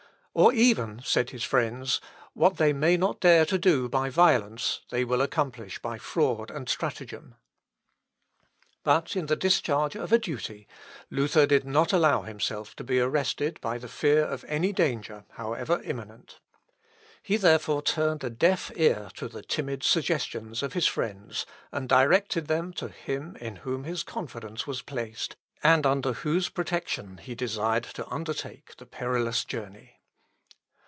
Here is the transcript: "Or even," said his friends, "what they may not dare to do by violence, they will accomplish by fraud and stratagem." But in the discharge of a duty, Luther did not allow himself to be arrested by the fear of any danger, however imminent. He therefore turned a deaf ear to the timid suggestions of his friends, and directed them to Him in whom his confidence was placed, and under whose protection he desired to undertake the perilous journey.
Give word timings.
"Or 0.33 0.53
even," 0.53 1.01
said 1.03 1.31
his 1.31 1.43
friends, 1.43 1.99
"what 2.31 2.55
they 2.55 2.71
may 2.71 2.95
not 2.95 3.19
dare 3.19 3.45
to 3.47 3.57
do 3.57 3.89
by 3.89 4.09
violence, 4.09 4.79
they 4.89 5.03
will 5.03 5.21
accomplish 5.21 5.79
by 5.79 5.97
fraud 5.97 6.49
and 6.49 6.69
stratagem." 6.69 7.35
But 8.85 9.13
in 9.17 9.25
the 9.25 9.35
discharge 9.35 9.97
of 9.97 10.13
a 10.13 10.17
duty, 10.17 10.69
Luther 11.09 11.45
did 11.45 11.65
not 11.65 11.91
allow 11.91 12.21
himself 12.21 12.77
to 12.77 12.83
be 12.85 13.01
arrested 13.01 13.59
by 13.59 13.77
the 13.77 13.89
fear 13.89 14.23
of 14.23 14.45
any 14.47 14.71
danger, 14.71 15.25
however 15.31 15.81
imminent. 15.83 16.39
He 17.21 17.35
therefore 17.35 17.81
turned 17.81 18.23
a 18.23 18.29
deaf 18.29 18.71
ear 18.77 19.11
to 19.15 19.27
the 19.27 19.43
timid 19.43 19.83
suggestions 19.83 20.63
of 20.63 20.71
his 20.71 20.87
friends, 20.87 21.45
and 21.73 21.89
directed 21.89 22.47
them 22.47 22.71
to 22.75 22.87
Him 22.87 23.35
in 23.41 23.57
whom 23.57 23.83
his 23.83 24.01
confidence 24.01 24.65
was 24.65 24.81
placed, 24.81 25.35
and 25.61 25.85
under 25.85 26.13
whose 26.13 26.47
protection 26.47 27.17
he 27.17 27.35
desired 27.35 27.83
to 27.83 28.07
undertake 28.07 28.77
the 28.77 28.85
perilous 28.85 29.43
journey. 29.43 29.97